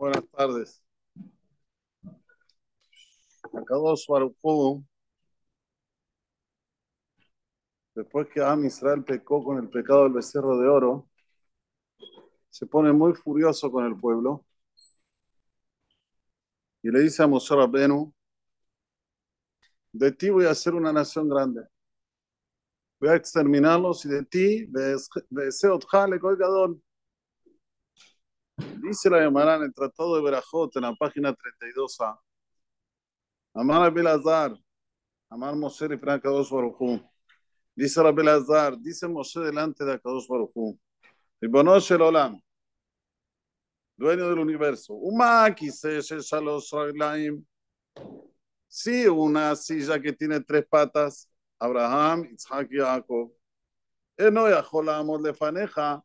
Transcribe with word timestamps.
Buenas 0.00 0.24
tardes. 0.30 0.82
Akadosh 3.52 4.06
Baruj 4.08 4.82
después 7.94 8.26
que 8.32 8.40
Am 8.42 8.64
Israel 8.64 9.04
pecó 9.04 9.44
con 9.44 9.58
el 9.58 9.68
pecado 9.68 10.04
del 10.04 10.14
becerro 10.14 10.56
de 10.56 10.68
oro, 10.68 11.06
se 12.48 12.64
pone 12.64 12.94
muy 12.94 13.12
furioso 13.12 13.70
con 13.70 13.84
el 13.84 13.94
pueblo 13.94 14.46
y 16.82 16.90
le 16.90 17.00
dice 17.00 17.22
a 17.22 17.26
Moshe 17.26 17.54
Rabbenu, 17.54 18.10
de 19.92 20.12
ti 20.12 20.30
voy 20.30 20.46
a 20.46 20.52
hacer 20.52 20.72
una 20.72 20.94
nación 20.94 21.28
grande. 21.28 21.60
Voy 22.98 23.10
a 23.10 23.16
exterminarlos 23.16 24.06
y 24.06 24.08
de 24.08 24.24
ti, 24.24 24.64
de. 24.64 24.96
Dice 28.82 29.10
la 29.10 29.20
Gemara 29.20 29.56
en 29.56 29.62
el 29.62 29.74
Tratado 29.74 30.16
de 30.16 30.22
Berajot, 30.22 30.74
en 30.76 30.82
la 30.82 30.94
página 30.94 31.34
32a. 31.34 32.18
Amar 33.54 33.82
a 33.82 33.90
Belazar, 33.90 34.56
Amar 35.28 35.56
Moshe 35.56 35.86
y 35.86 35.98
Fran 35.98 36.20
Kadosh 36.20 36.50
Baruchu. 36.50 37.00
Dice 37.74 38.02
la 38.02 38.12
Belazar, 38.12 38.78
dice 38.78 39.08
Moshe 39.08 39.40
delante 39.40 39.84
de 39.84 40.00
Kadosh 40.00 40.26
Baruchu. 40.28 40.78
Ribonosh 41.40 41.92
el 41.92 42.02
Olam, 42.02 42.40
dueño 43.96 44.28
del 44.28 44.38
universo. 44.38 44.94
Uma 44.94 45.54
quise 45.54 46.00
Shalosh 46.00 46.72
Raglaim. 46.72 47.44
Sí, 48.66 49.06
una 49.06 49.54
silla 49.56 50.00
que 50.00 50.12
tiene 50.12 50.40
tres 50.40 50.64
patas. 50.66 51.28
Abraham, 51.58 52.28
Isaac 52.32 52.68
y 52.70 52.78
Jacob. 52.78 53.32
Eno 54.16 54.48
Yaholamot 54.48 55.22
Lefaneja 55.22 56.02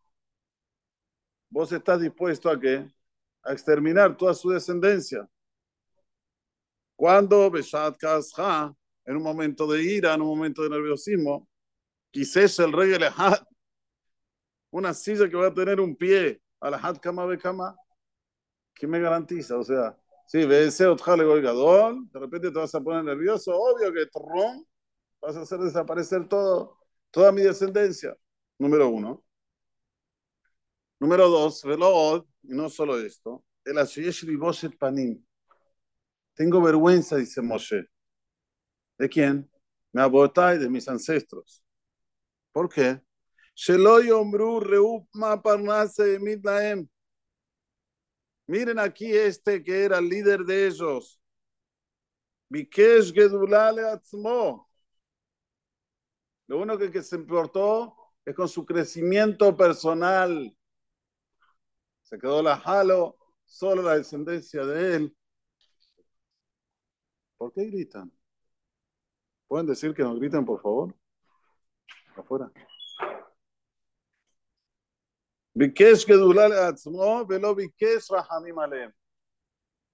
vos 1.49 1.72
estás 1.72 2.02
dispuesto 2.02 2.49
a 2.49 2.59
qué? 2.59 2.88
A 3.44 3.53
exterminar 3.53 4.16
toda 4.17 4.34
su 4.34 4.49
descendencia. 4.49 5.28
Cuando 6.95 7.52
Beshat 7.52 7.97
en 9.06 9.17
un 9.17 9.23
momento 9.23 9.67
de 9.67 9.84
ira, 9.84 10.14
en 10.14 10.22
un 10.22 10.28
momento 10.28 10.64
de 10.64 10.69
nerviosismo, 10.69 11.47
quizás 12.11 12.58
el 12.59 12.72
rey 12.72 12.94
Elehad, 12.94 13.45
una 14.72 14.94
silla 14.94 15.30
que 15.30 15.36
va 15.36 15.47
a 15.47 15.53
tener 15.53 15.80
un 15.80 15.95
pie, 15.95 16.42
Alahad 16.59 16.97
Kama 16.97 17.25
Bekama, 17.25 17.75
¿qué 18.73 18.88
me 18.88 19.00
garantiza? 19.00 19.58
O 19.58 19.64
sea, 19.64 19.97
si 20.28 20.44
Otjale 20.84 21.41
Gadol, 21.41 22.09
de 22.12 22.19
repente 22.19 22.52
te 22.52 22.59
vas 22.59 22.73
a 22.73 22.81
poner 22.81 23.03
nervioso, 23.03 23.56
obvio 23.56 23.94
que 23.94 24.06
tron, 24.08 24.66
vas 25.22 25.36
a 25.36 25.41
hacer 25.41 25.59
desaparecer 25.59 26.28
todo, 26.28 26.78
toda 27.12 27.31
mi 27.31 27.41
descendencia. 27.41 28.16
Número 28.58 28.89
uno. 28.89 29.25
Número 30.99 31.29
dos, 31.29 31.63
velod, 31.63 32.25
y 32.43 32.53
no 32.53 32.69
solo 32.69 32.97
esto, 32.99 33.43
el 33.65 33.77
el 33.77 34.77
panim. 34.77 35.25
Tengo 36.33 36.61
vergüenza, 36.61 37.17
dice 37.17 37.41
Moshe. 37.41 37.85
¿De 38.97 39.09
quién? 39.09 39.49
Me 39.91 40.01
abotai 40.01 40.57
de 40.57 40.69
mis 40.69 40.88
ancestros. 40.88 41.63
¿Por 42.51 42.69
qué? 42.69 43.01
Miren 48.47 48.79
aquí 48.79 49.11
este 49.13 49.63
que 49.63 49.83
era 49.83 49.97
el 49.97 50.09
líder 50.09 50.43
de 50.43 50.67
ellos. 50.67 51.19
Bikesh 52.49 53.13
Gedulale 53.13 53.88
Atzmo. 53.88 54.69
Lo 56.47 56.59
único 56.59 56.91
que 56.91 57.01
se 57.01 57.16
importó 57.16 57.95
es 58.23 58.35
con 58.35 58.47
su 58.47 58.66
crecimiento 58.66 59.55
personal. 59.55 60.55
Se 62.06 62.20
quedó 62.20 62.44
la 62.44 62.53
halo, 62.53 63.17
solo 63.45 63.81
la 63.81 63.98
descendencia 63.98 64.64
de 64.64 64.95
él. 64.95 65.17
¿Por 67.36 67.52
qué 67.52 67.66
gritan? 67.66 68.12
¿Pueden 69.47 69.66
decir 69.66 69.94
que 69.94 70.03
no 70.03 70.16
gritan, 70.16 70.46
por 70.46 70.62
favor? 70.62 70.96
Afuera. 72.16 72.52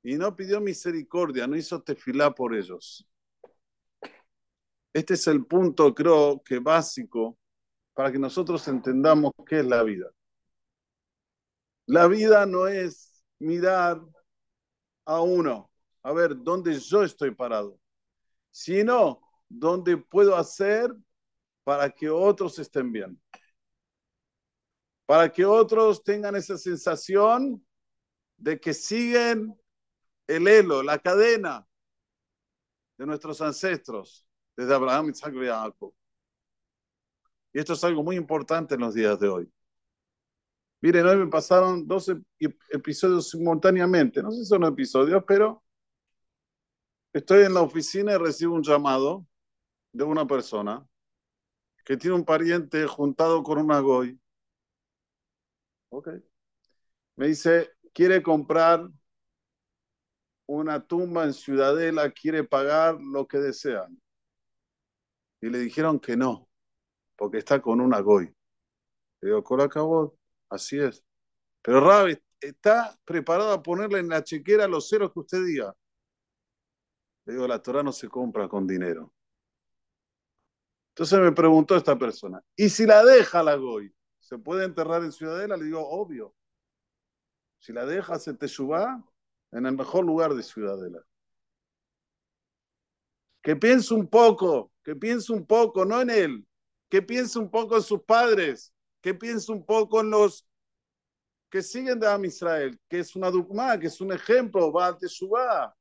Y 0.03 0.15
no 0.15 0.35
pidió 0.35 0.59
misericordia, 0.59 1.47
no 1.47 1.55
hizo 1.55 1.81
tefilá 1.81 2.31
por 2.31 2.53
ellos. 2.53 3.07
Este 4.91 5.13
es 5.13 5.27
el 5.27 5.45
punto, 5.45 5.95
creo 5.95 6.41
que 6.43 6.59
básico 6.59 7.37
para 7.93 8.11
que 8.11 8.19
nosotros 8.19 8.67
entendamos 8.67 9.31
qué 9.45 9.59
es 9.59 9.65
la 9.65 9.83
vida. 9.83 10.11
La 11.85 12.07
vida 12.07 12.45
no 12.45 12.67
es 12.67 13.23
mirar 13.39 14.01
a 15.05 15.21
uno, 15.21 15.71
a 16.03 16.11
ver 16.13 16.35
dónde 16.35 16.79
yo 16.79 17.03
estoy 17.03 17.31
parado, 17.31 17.79
sino 18.51 19.21
dónde 19.49 19.97
puedo 19.97 20.35
hacer 20.35 20.93
para 21.63 21.89
que 21.89 22.09
otros 22.09 22.57
estén 22.59 22.91
bien. 22.91 23.21
Para 25.05 25.31
que 25.31 25.43
otros 25.43 26.03
tengan 26.03 26.35
esa 26.35 26.57
sensación 26.57 27.65
de 28.37 28.59
que 28.59 28.73
siguen 28.73 29.53
el 30.27 30.47
hilo, 30.47 30.81
la 30.81 30.97
cadena 30.97 31.67
de 32.97 33.05
nuestros 33.05 33.41
ancestros, 33.41 34.25
desde 34.55 34.73
Abraham, 34.73 35.09
Isaac 35.09 35.33
y 35.35 35.47
Jacob. 35.47 35.93
Y 37.53 37.59
esto 37.59 37.73
es 37.73 37.83
algo 37.83 38.03
muy 38.03 38.15
importante 38.15 38.75
en 38.75 38.81
los 38.81 38.93
días 38.93 39.19
de 39.19 39.27
hoy. 39.27 39.51
Miren, 40.81 41.05
hoy 41.05 41.17
me 41.17 41.27
pasaron 41.27 41.87
dos 41.87 42.11
episodios 42.69 43.29
simultáneamente. 43.29 44.21
No 44.23 44.31
sé 44.31 44.39
si 44.39 44.45
son 44.45 44.63
episodios, 44.63 45.23
pero 45.27 45.63
estoy 47.13 47.43
en 47.45 47.53
la 47.53 47.61
oficina 47.61 48.13
y 48.13 48.17
recibo 48.17 48.55
un 48.55 48.63
llamado 48.63 49.27
de 49.93 50.03
una 50.03 50.25
persona 50.25 50.83
que 51.85 51.97
tiene 51.97 52.15
un 52.15 52.25
pariente 52.25 52.87
juntado 52.87 53.43
con 53.43 53.59
una 53.59 53.79
goy. 53.79 54.19
Ok. 55.89 56.09
Me 57.15 57.27
dice, 57.27 57.73
quiere 57.93 58.23
comprar 58.23 58.87
una 60.47 60.85
tumba 60.85 61.25
en 61.25 61.33
Ciudadela, 61.33 62.09
quiere 62.09 62.43
pagar 62.43 62.99
lo 62.99 63.27
que 63.27 63.37
desean. 63.37 64.01
Y 65.41 65.49
le 65.49 65.59
dijeron 65.59 65.99
que 65.99 66.17
no, 66.17 66.49
porque 67.15 67.37
está 67.37 67.61
con 67.61 67.81
una 67.81 67.99
goy. 67.99 68.33
Le 69.21 69.29
digo, 69.29 69.43
¿cómo 69.43 69.61
acabó? 69.61 70.20
Así 70.51 70.77
es. 70.77 71.03
Pero 71.61 71.79
Rabi, 71.79 72.21
¿está 72.41 72.99
preparado 73.05 73.53
a 73.53 73.63
ponerle 73.63 73.99
en 73.99 74.09
la 74.09 74.23
chequera 74.23 74.67
los 74.67 74.89
ceros 74.89 75.13
que 75.13 75.19
usted 75.21 75.45
diga? 75.45 75.73
Le 77.25 77.33
digo, 77.33 77.47
la 77.47 77.61
Torah 77.61 77.81
no 77.81 77.93
se 77.93 78.09
compra 78.09 78.49
con 78.49 78.67
dinero. 78.67 79.13
Entonces 80.89 81.19
me 81.19 81.31
preguntó 81.31 81.77
esta 81.77 81.97
persona, 81.97 82.43
¿y 82.55 82.67
si 82.67 82.85
la 82.85 83.03
deja 83.05 83.41
la 83.41 83.55
Goy? 83.55 83.95
¿Se 84.19 84.37
puede 84.37 84.65
enterrar 84.65 85.03
en 85.03 85.13
Ciudadela? 85.13 85.55
Le 85.55 85.65
digo, 85.65 85.87
obvio. 85.87 86.35
Si 87.59 87.71
la 87.71 87.85
deja, 87.85 88.19
se 88.19 88.33
te 88.33 88.49
suba 88.49 89.01
en 89.51 89.65
el 89.65 89.77
mejor 89.77 90.03
lugar 90.03 90.33
de 90.33 90.43
Ciudadela. 90.43 91.01
Que 93.41 93.55
piense 93.55 93.93
un 93.93 94.07
poco, 94.07 94.73
que 94.83 94.95
piense 94.97 95.31
un 95.31 95.45
poco, 95.45 95.85
no 95.85 96.01
en 96.01 96.09
él, 96.09 96.47
que 96.89 97.01
piense 97.01 97.39
un 97.39 97.49
poco 97.49 97.77
en 97.77 97.83
sus 97.83 98.03
padres, 98.03 98.73
que 99.01 99.13
piense 99.13 99.51
un 99.51 99.65
poco 99.65 100.01
en 100.01 100.11
los 100.11 100.47
que 101.49 101.61
siguen 101.61 101.99
de 101.99 102.07
Am 102.07 102.23
Israel, 102.25 102.79
que 102.87 102.99
es 102.99 103.15
una 103.15 103.29
dogma, 103.29 103.77
que 103.79 103.87
es 103.87 103.99
un 103.99 104.13
ejemplo, 104.13 104.71
va 104.71 104.87
a 104.87 104.97
Teshuvah. 104.97 105.75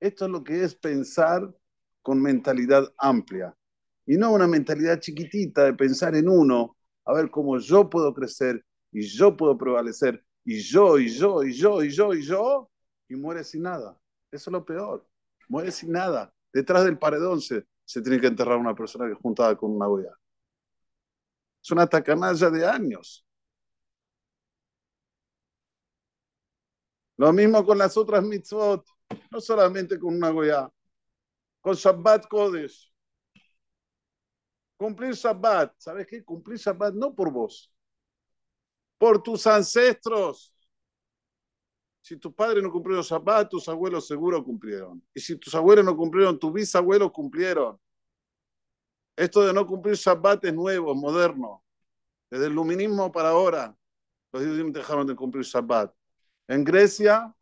Esto 0.00 0.26
es 0.26 0.30
lo 0.30 0.44
que 0.44 0.62
es 0.62 0.74
pensar 0.74 1.52
con 2.02 2.20
mentalidad 2.20 2.92
amplia 2.98 3.54
y 4.08 4.16
no 4.16 4.32
una 4.32 4.46
mentalidad 4.46 5.00
chiquitita 5.00 5.64
de 5.64 5.74
pensar 5.74 6.16
en 6.16 6.28
uno, 6.28 6.76
a 7.04 7.12
ver 7.12 7.30
cómo 7.30 7.58
yo 7.58 7.90
puedo 7.90 8.14
crecer 8.14 8.64
y 8.90 9.02
yo 9.02 9.36
puedo 9.36 9.58
prevalecer 9.58 10.24
y 10.44 10.60
yo 10.60 10.98
y 10.98 11.08
yo 11.08 11.42
y 11.42 11.52
yo 11.52 11.82
y 11.82 11.90
yo 11.90 12.14
y 12.14 12.22
yo 12.22 12.70
y 13.06 13.16
muere 13.16 13.44
sin 13.44 13.62
nada. 13.62 13.98
Eso 14.30 14.48
es 14.48 14.52
lo 14.52 14.64
peor. 14.64 15.06
Muere 15.48 15.70
sin 15.70 15.92
nada. 15.92 16.32
Detrás 16.52 16.84
del 16.84 16.98
paredón 16.98 17.42
se, 17.42 17.66
se 17.84 18.00
tiene 18.00 18.18
que 18.18 18.28
enterrar 18.28 18.56
una 18.56 18.74
persona 18.74 19.06
que 19.06 19.12
es 19.12 19.18
juntada 19.18 19.56
con 19.56 19.72
una 19.72 19.88
olla. 19.88 20.16
Es 21.62 21.70
una 21.70 21.86
tacanalla 21.86 22.50
de 22.50 22.66
años. 22.66 23.24
Lo 27.16 27.32
mismo 27.32 27.64
con 27.66 27.78
las 27.78 27.96
otras 27.96 28.22
mitzvot, 28.22 28.86
no 29.30 29.40
solamente 29.40 29.98
con 29.98 30.14
una 30.14 30.30
goya, 30.30 30.70
con 31.60 31.74
Shabbat 31.74 32.28
Kodesh. 32.28 32.92
Cumplir 34.76 35.14
Shabbat, 35.14 35.74
¿sabes 35.78 36.06
qué? 36.06 36.24
Cumplir 36.24 36.58
Shabbat 36.58 36.94
no 36.94 37.12
por 37.12 37.32
vos, 37.32 37.72
por 38.96 39.20
tus 39.20 39.46
ancestros. 39.48 40.54
Si 42.00 42.16
tu 42.16 42.32
padre 42.32 42.62
no 42.62 42.70
cumplió 42.70 43.02
Shabbat, 43.02 43.50
tus 43.50 43.68
abuelos 43.68 44.06
seguro 44.06 44.42
cumplieron. 44.44 45.02
Y 45.12 45.20
si 45.20 45.36
tus 45.36 45.54
abuelos 45.56 45.84
no 45.84 45.96
cumplieron, 45.96 46.38
tus 46.38 46.52
bisabuelos 46.52 47.10
cumplieron. 47.10 47.78
Esto 49.18 49.44
de 49.44 49.52
no 49.52 49.66
cumplir 49.66 49.96
Shabbat 49.96 50.44
es 50.44 50.54
nuevo, 50.54 50.94
moderno. 50.94 51.64
Desde 52.30 52.46
el 52.46 52.52
luminismo 52.52 53.10
para 53.10 53.30
ahora, 53.30 53.76
los 54.30 54.44
judíos 54.44 54.72
dejaron 54.72 55.08
de 55.08 55.16
cumplir 55.16 55.44
Shabbat. 55.44 55.92
En 56.46 56.62
Grecia, 56.62 57.34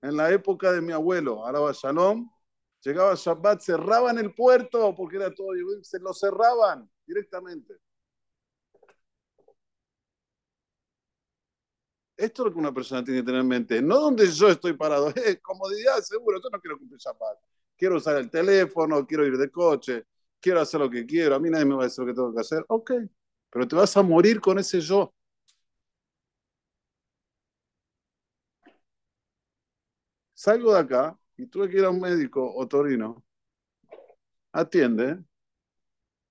en 0.00 0.16
la 0.16 0.30
época 0.30 0.70
de 0.70 0.80
mi 0.80 0.92
abuelo, 0.92 1.44
Araba 1.44 1.72
Shalom, 1.72 2.30
llegaba 2.84 3.16
Shabbat, 3.16 3.62
cerraban 3.62 4.16
el 4.18 4.32
puerto 4.32 4.94
porque 4.94 5.16
era 5.16 5.34
todo, 5.34 5.48
se 5.82 5.98
lo 5.98 6.14
cerraban 6.14 6.88
directamente. 7.04 7.74
Esto 12.16 12.42
es 12.42 12.46
lo 12.46 12.52
que 12.52 12.60
una 12.60 12.72
persona 12.72 13.02
tiene 13.02 13.20
que 13.20 13.26
tener 13.26 13.40
en 13.40 13.48
mente. 13.48 13.82
No 13.82 13.98
donde 13.98 14.30
yo 14.30 14.48
estoy 14.48 14.74
parado. 14.74 15.12
Eh, 15.16 15.40
comodidad, 15.40 16.00
seguro. 16.00 16.40
Yo 16.40 16.48
no 16.48 16.60
quiero 16.60 16.78
cumplir 16.78 17.00
Shabbat. 17.00 17.38
Quiero 17.76 17.96
usar 17.96 18.18
el 18.18 18.30
teléfono, 18.30 19.04
quiero 19.04 19.26
ir 19.26 19.36
de 19.36 19.50
coche, 19.50 20.06
quiero 20.42 20.60
hacer 20.60 20.80
lo 20.80 20.90
que 20.90 21.06
quiero. 21.06 21.36
A 21.36 21.40
mí 21.40 21.50
nadie 21.50 21.64
me 21.66 21.74
va 21.76 21.82
a 21.82 21.84
decir 21.86 22.04
lo 22.04 22.08
que 22.08 22.14
tengo 22.14 22.34
que 22.34 22.40
hacer. 22.40 22.64
Ok. 22.68 22.92
Pero 23.50 23.68
te 23.68 23.76
vas 23.76 23.96
a 23.96 24.02
morir 24.02 24.40
con 24.40 24.58
ese 24.58 24.80
yo. 24.80 25.14
Salgo 30.34 30.74
de 30.74 30.80
acá 30.80 31.18
y 31.36 31.46
tuve 31.46 31.68
que 31.70 31.78
ir 31.78 31.84
a 31.84 31.90
un 31.90 32.00
médico 32.00 32.52
otorino. 32.54 33.24
Atiende. 34.52 35.16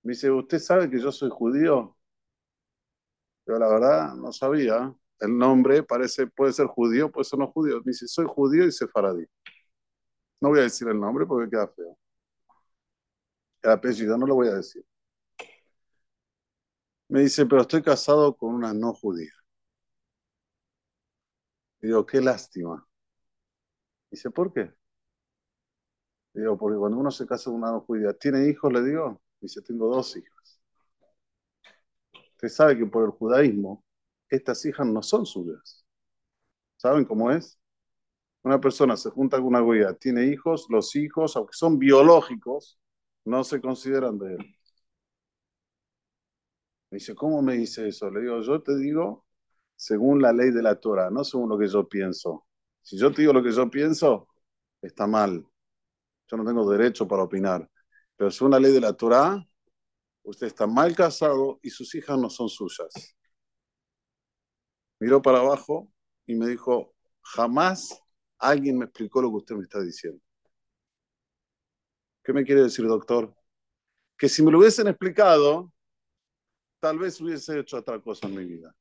Me 0.04 0.14
dice, 0.14 0.30
¿usted 0.32 0.60
sabe 0.60 0.90
que 0.90 1.00
yo 1.00 1.12
soy 1.12 1.30
judío? 1.32 1.96
Yo 3.46 3.58
la 3.58 3.68
verdad 3.68 4.16
no 4.16 4.32
sabía 4.32 4.94
el 5.20 5.38
nombre 5.38 5.84
parece, 5.84 6.28
puede 6.28 6.52
ser 6.54 6.68
judío, 6.68 7.12
puede 7.12 7.26
ser 7.26 7.40
no 7.40 7.48
judío. 7.52 7.80
Dice, 7.86 8.08
soy 8.08 8.26
judío 8.28 8.66
y 8.66 8.72
sefaradí. 8.72 9.26
No 10.42 10.50
voy 10.50 10.60
a 10.60 10.64
decir 10.64 10.88
el 10.88 11.00
nombre 11.00 11.26
porque 11.26 11.50
queda 11.50 11.68
feo. 11.68 11.98
El 13.64 13.72
apellido 13.72 14.18
no 14.18 14.28
lo 14.28 14.36
voy 14.36 14.50
a 14.50 14.56
decir. 14.56 14.86
Me 17.10 17.22
dice, 17.22 17.46
pero 17.46 17.62
estoy 17.62 17.84
casado 17.84 18.36
con 18.36 18.56
una 18.56 18.74
no 18.74 18.92
judía. 18.94 19.32
digo, 21.82 22.06
qué 22.06 22.22
lástima. 22.22 22.88
Dice, 24.12 24.30
¿por 24.32 24.54
qué? 24.54 24.74
Digo, 26.34 26.58
porque 26.58 26.78
cuando 26.78 26.98
uno 26.98 27.12
se 27.12 27.26
casa 27.26 27.46
con 27.46 27.56
una 27.56 27.72
no 27.72 27.82
judía, 27.82 28.14
¿tiene 28.14 28.48
hijos? 28.48 28.72
Le 28.72 28.82
digo, 28.84 29.22
dice, 29.40 29.62
tengo 29.62 29.94
dos 29.94 30.16
hijas. 30.16 30.60
Usted 32.14 32.50
sabe 32.50 32.78
que 32.78 32.86
por 32.86 33.04
el 33.06 33.12
judaísmo 33.12 33.84
estas 34.30 34.66
hijas 34.66 34.88
no 34.88 35.04
son 35.04 35.26
suyas. 35.26 35.86
¿Saben 36.78 37.06
cómo 37.06 37.32
es? 37.32 37.60
Una 38.44 38.60
persona 38.60 38.98
se 38.98 39.12
junta 39.12 39.38
con 39.38 39.48
una 39.48 39.62
goya, 39.62 39.94
tiene 39.94 40.26
hijos, 40.28 40.68
los 40.70 40.96
hijos, 40.96 41.36
aunque 41.36 41.54
son 41.54 41.78
biológicos, 41.80 42.81
no 43.26 43.44
se 43.44 43.62
consideran 43.62 44.18
de 44.18 44.34
él. 44.36 44.56
Me 46.90 46.98
dice, 46.98 47.16
¿cómo 47.16 47.42
me 47.42 47.54
dice 47.56 47.88
eso? 47.88 48.10
Le 48.12 48.22
digo, 48.22 48.42
yo 48.42 48.62
te 48.62 48.78
digo 48.78 49.26
según 49.76 50.22
la 50.22 50.34
ley 50.34 50.52
de 50.52 50.62
la 50.62 50.76
Torah, 50.80 51.10
no 51.10 51.24
según 51.24 51.50
lo 51.50 51.58
que 51.58 51.68
yo 51.68 51.88
pienso. 51.88 52.46
Si 52.82 52.98
yo 52.98 53.12
te 53.12 53.22
digo 53.22 53.34
lo 53.34 53.44
que 53.44 53.52
yo 53.52 53.70
pienso, 53.70 54.28
está 54.82 55.08
mal. 55.08 55.46
Yo 56.28 56.38
no 56.38 56.46
tengo 56.46 56.70
derecho 56.70 57.08
para 57.08 57.24
opinar. 57.24 57.70
Pero 58.16 58.32
según 58.32 58.52
la 58.52 58.60
ley 58.60 58.74
de 58.74 58.82
la 58.82 58.94
Torah, 58.94 59.44
usted 60.24 60.48
está 60.48 60.68
mal 60.68 60.96
casado 60.96 61.60
y 61.64 61.70
sus 61.70 61.96
hijas 61.96 62.18
no 62.20 62.30
son 62.30 62.50
suyas 62.50 63.16
miró 65.02 65.22
para 65.22 65.40
abajo 65.40 65.90
y 66.28 66.36
me 66.36 66.48
dijo, 66.48 66.94
jamás 67.22 68.00
alguien 68.38 68.78
me 68.78 68.86
explicó 68.86 69.22
lo 69.22 69.30
que 69.32 69.38
usted 69.38 69.56
me 69.56 69.64
está 69.64 69.82
diciendo. 69.82 70.22
¿Qué 72.24 72.34
me 72.34 72.44
quiere 72.44 72.64
decir, 72.64 72.86
doctor? 72.86 73.34
Que 74.18 74.30
si 74.30 74.44
me 74.44 74.52
lo 74.52 74.60
hubiesen 74.60 74.88
explicado, 74.88 75.72
tal 76.80 77.00
vez 77.00 77.20
hubiese 77.22 77.60
hecho 77.60 77.78
otra 77.78 78.00
cosa 78.00 78.28
en 78.28 78.36
mi 78.36 78.46
vida. 78.46 78.76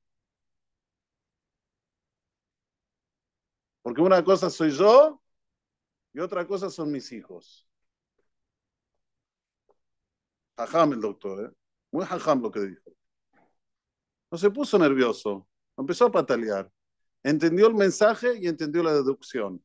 Porque 3.83 4.03
una 4.03 4.23
cosa 4.23 4.51
soy 4.51 4.71
yo 4.71 5.23
y 6.13 6.21
otra 6.21 6.47
cosa 6.47 6.69
son 6.69 6.91
mis 6.93 7.11
hijos. 7.13 7.67
Jajam 10.57 10.93
el 10.93 11.01
doctor, 11.01 11.47
¿eh? 11.47 11.57
Muy 11.91 12.05
jajam 12.05 12.43
lo 12.43 12.51
que 12.51 12.61
dijo. 12.61 12.91
No 14.31 14.39
se 14.39 14.51
puso 14.51 14.79
nervioso. 14.79 15.49
Empezó 15.77 16.07
a 16.07 16.13
patalear. 16.13 16.71
Entendió 17.23 17.67
el 17.67 17.75
mensaje 17.75 18.39
y 18.39 18.47
entendió 18.47 18.83
la 18.83 18.93
deducción. 18.93 19.65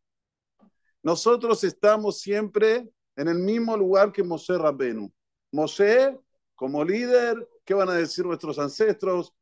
Nosotros 1.03 1.63
estamos 1.63 2.19
siempre 2.19 2.89
en 3.15 3.27
el 3.27 3.39
mismo 3.39 3.77
lugar 3.77 4.11
que 4.11 4.23
Moshe 4.23 4.57
Rabbenu. 4.57 5.11
Moshe, 5.51 6.17
como 6.55 6.83
líder, 6.83 7.47
¿qué 7.63 7.73
van 7.73 7.89
a 7.89 7.93
decir 7.93 8.25
nuestros 8.25 8.59
ancestros? 8.59 9.33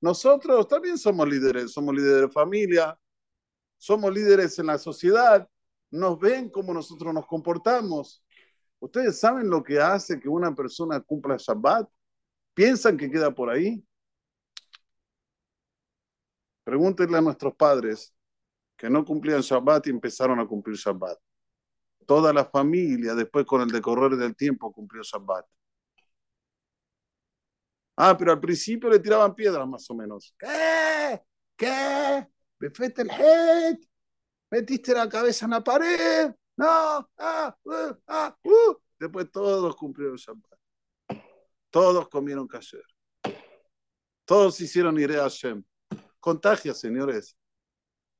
Nosotros 0.00 0.68
también 0.68 0.96
somos 0.96 1.28
líderes, 1.28 1.72
somos 1.72 1.94
líderes 1.94 2.22
de 2.22 2.28
familia, 2.30 2.98
somos 3.76 4.12
líderes 4.12 4.58
en 4.58 4.66
la 4.66 4.78
sociedad, 4.78 5.48
nos 5.90 6.18
ven 6.18 6.48
como 6.48 6.72
nosotros 6.72 7.12
nos 7.12 7.26
comportamos. 7.26 8.24
¿Ustedes 8.80 9.18
saben 9.18 9.48
lo 9.48 9.62
que 9.62 9.80
hace 9.80 10.18
que 10.18 10.28
una 10.28 10.54
persona 10.54 11.00
cumpla 11.00 11.36
Shabbat? 11.38 11.88
¿Piensan 12.54 12.96
que 12.96 13.10
queda 13.10 13.34
por 13.34 13.50
ahí? 13.50 13.84
Pregúntenle 16.64 17.18
a 17.18 17.20
nuestros 17.20 17.54
padres 17.54 18.14
que 18.76 18.88
no 18.88 19.04
cumplían 19.04 19.40
Shabbat 19.40 19.86
y 19.86 19.90
empezaron 19.90 20.40
a 20.40 20.46
cumplir 20.46 20.76
Shabbat. 20.76 21.18
Toda 22.06 22.32
la 22.32 22.44
familia, 22.44 23.14
después 23.14 23.44
con 23.46 23.62
el 23.62 23.70
decorrer 23.70 24.16
del 24.16 24.34
tiempo, 24.36 24.72
cumplió 24.72 25.02
Shabbat. 25.02 25.46
Ah, 27.96 28.16
pero 28.16 28.32
al 28.32 28.40
principio 28.40 28.88
le 28.90 28.98
tiraban 28.98 29.34
piedras 29.34 29.66
más 29.68 29.88
o 29.90 29.94
menos. 29.94 30.34
¿Qué? 30.38 31.22
¿Qué? 31.56 32.26
¿Befete 32.58 33.02
el 33.02 33.10
head? 33.10 33.78
¿Metiste 34.50 34.92
la 34.92 35.08
cabeza 35.08 35.44
en 35.46 35.52
la 35.52 35.62
pared? 35.62 36.34
No. 36.56 37.08
Ah, 37.18 37.56
uh, 37.64 37.94
ah, 38.08 38.36
uh. 38.42 38.74
Después 38.98 39.30
todos 39.30 39.76
cumplieron 39.76 40.16
Shabbat. 40.16 40.58
Todos 41.70 42.08
comieron 42.08 42.46
kasher. 42.46 42.84
Todos 44.24 44.60
hicieron 44.60 44.98
Ire 44.98 45.16
Hashem 45.16 45.64
contagia, 46.24 46.72
señores. 46.72 47.36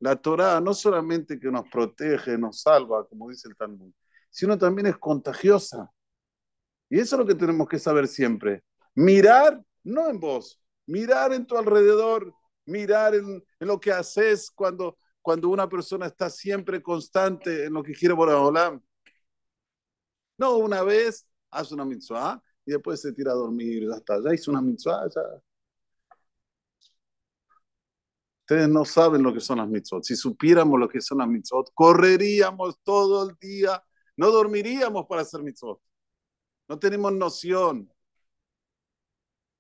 La 0.05 0.17
Torah 0.17 0.61
no 0.61 0.75
solamente 0.75 1.41
que 1.41 1.51
nos 1.51 1.67
protege, 1.71 2.37
nos 2.37 2.61
salva, 2.61 3.09
como 3.09 3.31
dice 3.31 3.49
el 3.49 3.57
Talmud, 3.57 3.91
sino 4.29 4.59
también 4.59 4.87
es 4.87 4.99
contagiosa. 4.99 5.91
Y 6.91 6.99
eso 7.01 7.17
es 7.17 7.21
lo 7.21 7.27
que 7.27 7.35
tenemos 7.35 7.67
que 7.67 7.79
saber 7.79 8.07
siempre. 8.07 8.63
Mirar, 8.95 9.65
no 9.83 10.11
en 10.11 10.21
vos, 10.21 10.61
mirar 10.85 11.33
en 11.33 11.47
tu 11.47 11.57
alrededor, 11.57 12.35
mirar 12.67 13.15
en, 13.15 13.43
lo 13.61 13.81
que 13.81 13.93
haces 13.93 14.51
cuando, 14.51 14.99
cuando 15.23 15.49
una 15.49 15.71
persona 15.71 16.05
está 16.05 16.29
siempre 16.29 16.83
constante 16.83 17.65
en 17.65 17.73
lo 17.73 17.83
que 17.83 17.95
quiere 17.95 18.13
hablar. 18.15 18.79
No, 20.37 20.59
una 20.59 20.83
vez 20.83 21.27
hace 21.51 21.73
una 21.73 21.87
mitzvah 21.87 22.43
y 22.67 22.73
después 22.73 23.01
se 23.01 23.15
tira 23.15 23.33
a 23.33 23.37
dormir, 23.37 23.89
ya 23.89 23.97
está, 23.97 24.23
ya 24.23 24.35
hizo 24.35 24.51
una 24.51 24.61
mitzvah, 24.61 25.09
ya 25.09 25.23
Ustedes 28.45 28.69
no 28.69 28.85
saben 28.85 29.23
lo 29.23 29.33
que 29.33 29.41
son 29.41 29.57
las 29.57 29.69
mitzvot. 29.69 30.05
Si 30.05 30.15
supiéramos 30.17 30.79
lo 30.79 30.87
que 30.87 31.01
son 31.01 31.19
las 31.19 31.29
mitzvot, 31.29 31.71
correríamos 31.73 32.79
todo 32.83 33.31
el 33.31 33.37
día, 33.41 33.83
no 34.19 34.31
dormiríamos 34.31 35.07
para 35.07 35.23
hacer 35.23 35.43
mitzvot. 35.43 35.81
No 36.69 36.79
tenemos 36.79 37.11
noción. 37.15 37.91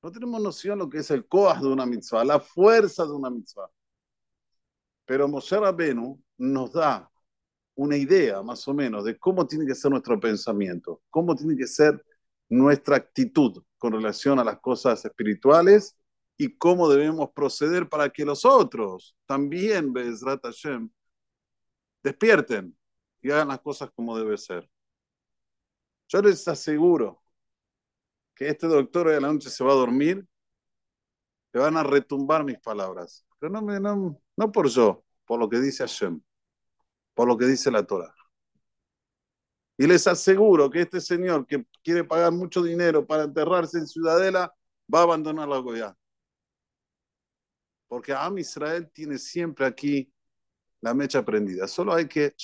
No 0.03 0.13
tenemos 0.13 0.43
noción 0.43 0.79
lo 0.81 0.91
que 0.91 0.99
es 0.99 1.11
el 1.11 1.27
coas 1.27 1.63
de 1.63 1.69
una 1.69 1.87
mitzvah, 1.87 2.25
la 2.25 2.39
fuerza 2.39 3.07
de 3.07 3.13
una 3.13 3.31
mitzvah. 3.31 3.71
Pero 5.07 5.29
Moshe 5.29 5.59
Rabenu 5.59 6.23
nos 6.37 6.73
da 6.75 7.11
una 7.77 7.97
idea 7.97 8.43
más 8.43 8.69
o 8.69 8.75
menos 8.75 9.05
de 9.05 9.19
cómo 9.19 9.47
tiene 9.47 9.65
que 9.67 9.75
ser 9.75 9.91
nuestro 9.93 10.21
pensamiento, 10.21 11.01
cómo 11.09 11.35
tiene 11.35 11.57
que 11.57 11.67
ser 11.67 12.05
nuestra 12.51 12.97
actitud 12.97 13.63
con 13.79 13.95
relación 13.95 14.39
a 14.39 14.45
las 14.45 14.61
cosas 14.61 15.03
espirituales 15.07 15.97
y 16.37 16.57
cómo 16.57 16.89
debemos 16.89 17.31
proceder 17.31 17.89
para 17.89 18.11
que 18.11 18.25
los 18.25 18.45
otros 18.45 19.17
también, 19.27 19.93
Bezrat 19.93 20.43
Hashem, 20.43 20.91
despierten 22.03 22.77
y 23.23 23.31
hagan 23.31 23.49
las 23.49 23.61
cosas 23.61 23.91
como 23.95 24.17
debe 24.17 24.37
ser. 24.37 24.69
Yo 26.09 26.21
les 26.21 26.47
aseguro 26.47 27.23
que 28.35 28.49
este 28.49 28.67
doctor 28.67 29.07
hoy 29.07 29.15
a 29.15 29.21
la 29.21 29.33
noche 29.33 29.49
se 29.49 29.65
va 29.65 29.73
a 29.73 29.77
dormir, 29.77 30.27
le 31.53 31.61
van 31.61 31.77
a 31.77 31.83
retumbar 31.83 32.45
mis 32.45 32.59
palabras. 32.59 33.25
Pero 33.39 33.53
no, 33.53 33.63
me, 33.63 33.81
no, 33.81 34.21
no 34.37 34.53
por 34.53 34.69
yo, 34.69 35.05
por 35.25 35.39
lo 35.39 35.49
que 35.49 35.61
dice 35.61 35.85
Hashem, 35.85 36.21
por 37.15 37.29
lo 37.29 37.39
que 37.39 37.47
dice 37.47 37.71
la 37.71 37.87
Torah. 37.87 38.15
Y 39.77 39.87
les 39.87 40.07
aseguro 40.07 40.71
que 40.71 40.83
este 40.83 41.01
señor 41.01 41.47
que 41.47 41.67
quiere 41.83 42.05
pagar 42.05 42.33
mucho 42.33 42.63
dinero 42.63 43.07
para 43.07 43.25
enterrarse 43.25 43.79
en 43.79 43.87
Ciudadela 43.87 44.55
va 44.93 45.01
a 45.01 45.03
abandonar 45.03 45.49
la 45.49 45.59
Goya. 45.59 45.97
Porque 47.95 48.13
Am 48.13 48.37
Israel 48.39 48.91
tiene 48.93 49.19
siempre 49.19 49.65
aquí 49.65 50.13
la 50.81 50.93
mecha 50.95 51.25
prendida. 51.25 51.69
Solo 51.69 51.95
hay 51.95 52.09
que, 52.09 52.35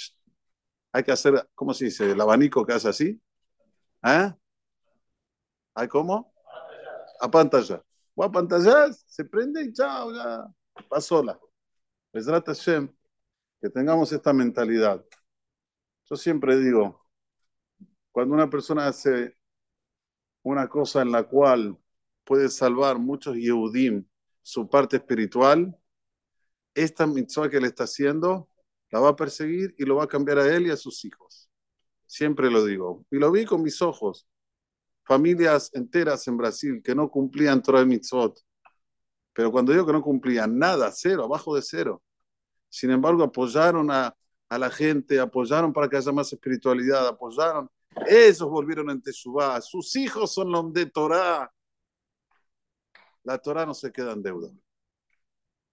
hay 0.92 1.02
que 1.02 1.11
hacer, 1.11 1.50
¿cómo 1.57 1.75
se 1.75 1.87
dice? 1.87 2.12
El 2.12 2.21
abanico 2.21 2.64
que 2.64 2.73
hace 2.73 2.88
así. 2.88 3.21
¿Eh? 4.04 4.33
¿Hay 5.75 5.88
cómo? 5.88 6.33
A 7.21 7.28
pantalla. 7.28 7.83
O 8.14 8.23
a 8.23 8.30
pantallar, 8.30 8.95
se 8.95 9.25
prende 9.25 9.64
y 9.64 9.73
chao, 9.73 10.14
ya 10.14 10.47
pasó 10.88 11.21
la. 11.21 11.37
Besrat 12.12 12.47
Hashem, 12.47 12.88
que 13.61 13.71
tengamos 13.71 14.12
esta 14.12 14.33
mentalidad. 14.33 15.04
Yo 16.09 16.14
siempre 16.14 16.59
digo, 16.59 17.04
cuando 18.12 18.37
una 18.37 18.49
persona 18.49 18.87
hace 18.87 19.37
una 20.45 20.69
cosa 20.69 21.02
en 21.02 21.11
la 21.11 21.25
cual 21.25 21.76
puede 22.23 22.49
salvar 22.49 23.00
muchos 23.00 23.35
Yehudim 23.35 24.07
su 24.50 24.69
parte 24.69 24.97
espiritual, 24.97 25.76
esta 26.75 27.07
mitzvah 27.07 27.49
que 27.49 27.61
le 27.61 27.69
está 27.69 27.85
haciendo 27.85 28.49
la 28.90 28.99
va 28.99 29.11
a 29.11 29.16
perseguir 29.16 29.75
y 29.78 29.85
lo 29.85 29.97
va 29.97 30.04
a 30.04 30.09
cambiar 30.09 30.38
a 30.38 30.54
él 30.54 30.66
y 30.66 30.71
a 30.71 30.76
sus 30.76 31.04
hijos. 31.04 31.49
Siempre 32.07 32.50
lo 32.50 32.64
digo. 32.64 33.07
Y 33.11 33.19
lo 33.19 33.30
vi 33.30 33.45
con 33.45 33.62
mis 33.62 33.80
ojos. 33.80 34.26
Familias 35.04 35.71
enteras 35.75 36.26
en 36.26 36.37
Brasil 36.37 36.83
que 36.83 36.97
no 36.97 37.09
cumplían 37.09 37.62
Torah 37.62 37.83
y 37.83 37.87
mitzvot. 37.87 38.40
Pero 39.33 39.52
cuando 39.52 39.73
digo 39.73 39.87
que 39.87 39.92
no 39.92 40.02
cumplían 40.02 40.59
nada, 40.59 40.90
cero, 40.92 41.25
abajo 41.25 41.54
de 41.54 41.62
cero. 41.62 42.02
Sin 42.69 42.90
embargo, 42.90 43.23
apoyaron 43.23 43.88
a, 43.92 44.16
a 44.49 44.59
la 44.59 44.71
gente, 44.71 45.21
apoyaron 45.21 45.73
para 45.73 45.88
que 45.88 45.97
haya 45.97 46.11
más 46.11 46.33
espiritualidad, 46.33 47.07
apoyaron. 47.07 47.71
Esos 48.07 48.50
volvieron 48.50 48.90
en 48.90 49.00
Teshuvah. 49.00 49.61
Sus 49.61 49.95
hijos 49.95 50.35
son 50.35 50.50
los 50.50 50.73
de 50.73 50.87
Torah. 50.87 51.52
La 53.25 53.39
Torah 53.39 53.67
no 53.67 53.75
se 53.75 53.93
queda 53.93 54.12
en 54.12 54.23
deuda. 54.23 54.50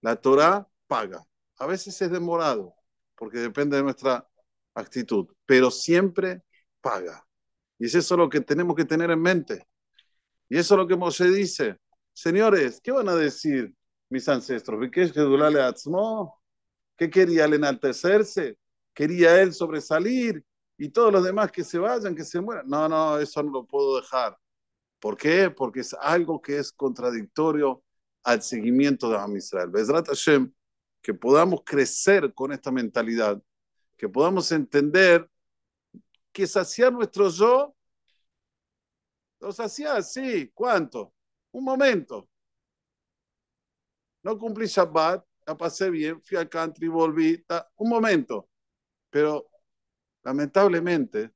La 0.00 0.16
Torah 0.16 0.66
paga. 0.86 1.24
A 1.58 1.66
veces 1.66 2.00
es 2.00 2.10
demorado, 2.10 2.74
porque 3.16 3.38
depende 3.38 3.76
de 3.76 3.82
nuestra 3.82 4.26
actitud, 4.74 5.26
pero 5.44 5.70
siempre 5.70 6.42
paga. 6.80 7.26
Y 7.78 7.86
es 7.86 7.94
eso 7.94 8.16
lo 8.16 8.28
que 8.28 8.40
tenemos 8.40 8.76
que 8.76 8.84
tener 8.84 9.10
en 9.10 9.20
mente. 9.20 9.66
Y 10.48 10.58
eso 10.58 10.74
es 10.74 10.78
lo 10.78 10.86
que 10.86 10.96
Moshe 10.96 11.30
dice. 11.30 11.76
Señores, 12.12 12.80
¿qué 12.82 12.92
van 12.92 13.08
a 13.08 13.14
decir 13.14 13.74
mis 14.08 14.28
ancestros? 14.28 14.80
¿Qué 14.90 15.10
quería 17.10 17.44
él 17.44 17.54
enaltecerse? 17.54 18.58
¿Quería 18.94 19.40
él 19.40 19.52
sobresalir? 19.52 20.44
Y 20.76 20.90
todos 20.90 21.12
los 21.12 21.24
demás 21.24 21.52
que 21.52 21.64
se 21.64 21.78
vayan, 21.78 22.14
que 22.14 22.24
se 22.24 22.40
mueran. 22.40 22.68
No, 22.68 22.88
no, 22.88 23.18
eso 23.18 23.42
no 23.42 23.50
lo 23.50 23.66
puedo 23.66 24.00
dejar. 24.00 24.36
¿Por 25.00 25.16
qué? 25.16 25.50
Porque 25.50 25.80
es 25.80 25.94
algo 25.94 26.40
que 26.40 26.58
es 26.58 26.72
contradictorio 26.72 27.82
al 28.24 28.42
seguimiento 28.42 29.10
de 29.10 29.18
Am 29.18 29.36
Israel. 29.36 29.70
Hashem, 30.06 30.52
que 31.00 31.14
podamos 31.14 31.62
crecer 31.64 32.34
con 32.34 32.52
esta 32.52 32.70
mentalidad, 32.70 33.40
que 33.96 34.08
podamos 34.08 34.50
entender 34.52 35.28
que 36.32 36.46
saciar 36.46 36.92
nuestro 36.92 37.28
yo, 37.30 37.74
lo 39.40 39.52
saciar, 39.52 40.02
sí, 40.02 40.50
¿cuánto? 40.52 41.14
Un 41.52 41.64
momento. 41.64 42.28
No 44.22 44.36
cumplí 44.36 44.66
Shabbat, 44.66 45.24
la 45.46 45.56
pasé 45.56 45.90
bien, 45.90 46.20
fui 46.22 46.36
al 46.36 46.48
country, 46.48 46.88
volví, 46.88 47.44
un 47.76 47.88
momento. 47.88 48.48
Pero 49.10 49.48
lamentablemente, 50.22 51.32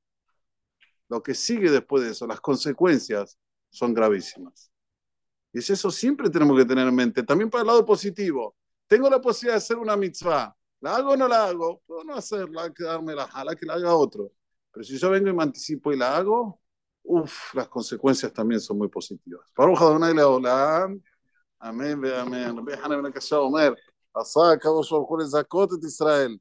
lo 1.07 1.23
que 1.23 1.33
sigue 1.33 1.71
después 1.71 2.03
de 2.03 2.11
eso, 2.11 2.27
las 2.27 2.41
consecuencias, 2.41 3.39
son 3.73 3.93
gravísimas. 3.93 4.71
Y 5.51 5.59
es 5.59 5.69
eso 5.69 5.89
siempre 5.91 6.29
tenemos 6.29 6.57
que 6.57 6.65
tener 6.65 6.87
en 6.87 6.95
mente. 6.95 7.23
También 7.23 7.49
para 7.49 7.61
el 7.61 7.67
lado 7.67 7.85
positivo. 7.85 8.55
Tengo 8.87 9.09
la 9.09 9.19
posibilidad 9.19 9.55
de 9.55 9.57
hacer 9.57 9.77
una 9.77 9.97
mitzvah. 9.97 10.55
¿La 10.79 10.95
hago 10.95 11.11
o 11.11 11.17
no 11.17 11.27
la 11.27 11.45
hago? 11.45 11.81
Puedo 11.85 12.03
no 12.03 12.15
hacerla, 12.15 12.71
quedarme 12.71 13.15
la 13.15 13.27
jala, 13.27 13.55
que 13.55 13.65
la 13.65 13.73
haga 13.73 13.95
otro. 13.95 14.31
Pero 14.71 14.83
si 14.83 14.97
yo 14.97 15.09
vengo 15.09 15.29
y 15.29 15.33
me 15.33 15.43
anticipo 15.43 15.91
y 15.91 15.97
la 15.97 16.17
hago, 16.17 16.59
uff, 17.03 17.53
las 17.53 17.67
consecuencias 17.67 18.31
también 18.33 18.59
son 18.59 18.77
muy 18.77 18.89
positivas. 18.89 19.45
Baruch 19.55 19.81
Adonai 19.81 20.13
Leolam. 20.13 21.01
Amén, 21.59 22.05
amén. 22.05 22.55
Rabbi 22.55 22.73
Hanan 22.73 23.01
ben 23.01 23.11
Akasha 23.11 23.39
Omer. 23.39 23.75
עשה 24.15 24.51
הקדוש 24.53 24.91
ברוך 24.91 25.09
הוא 25.09 25.19
לזכות 25.19 25.73
את 25.73 25.83
ישראל, 25.83 26.37